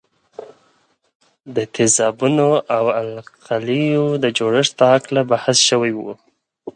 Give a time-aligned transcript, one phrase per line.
[1.55, 6.13] د تیزابونو او القلیو د جوړښت په هکله بحث شوی وو.